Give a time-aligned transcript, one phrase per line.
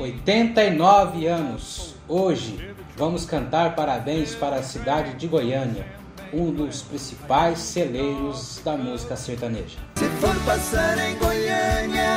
[0.00, 1.94] 89 anos.
[2.08, 5.86] Hoje vamos cantar parabéns para a cidade de Goiânia,
[6.32, 9.78] um dos principais celeiros da música sertaneja.
[9.96, 12.16] Se for passar em Goiânia,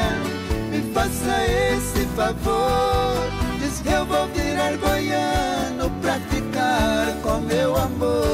[0.71, 3.29] me faça esse favor.
[3.59, 8.32] Diz que eu vou virar goiano pra ficar com meu amor.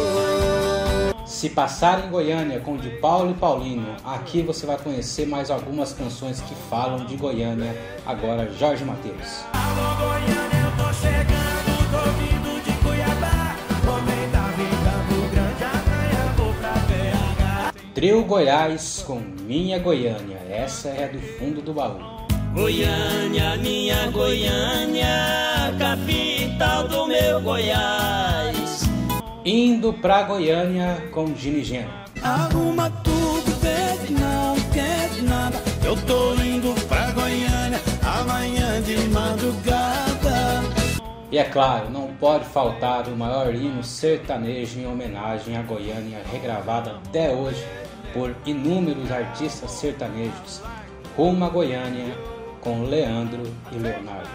[1.40, 5.94] Se passar em Goiânia com de Paulo e Paulino, aqui você vai conhecer mais algumas
[5.94, 7.74] canções que falam de Goiânia.
[8.06, 9.46] Agora, Jorge Mateus.
[9.54, 13.56] Alô Goiânia, eu tô chegando, tô vindo de Cuiabá.
[13.88, 17.93] Homem da vida do grande amanhã, vou pra BH.
[17.93, 20.42] Trio Goiás com Minha Goiânia.
[20.50, 22.00] Essa é do fundo do baú.
[22.54, 25.07] Goiânia, minha Goiânia,
[25.79, 28.09] capital do meu Goiás.
[29.46, 31.89] Indo pra Goiânia com Gini Geno.
[32.22, 35.58] Arruma tudo, vê não quer nada.
[35.86, 40.62] Eu tô indo pra Goiânia amanhã de madrugada.
[41.31, 46.90] E é claro, não pode faltar o maior hino sertanejo em homenagem à Goiânia, regravado
[46.90, 47.64] até hoje
[48.14, 50.62] por inúmeros artistas sertanejos.
[51.16, 52.17] Rumo a Goiânia
[52.60, 54.30] com Leandro e Leonardo.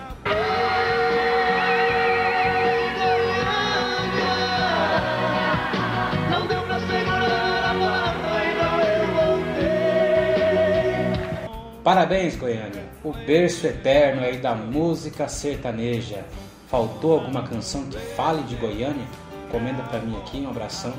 [11.85, 12.83] Parabéns, Goiânia!
[13.05, 16.25] O berço eterno aí da música sertaneja.
[16.67, 19.07] Faltou alguma canção que fale de Goiânia?
[19.51, 20.95] Comenda pra mim aqui, um abração.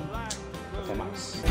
[0.83, 1.41] Até mais.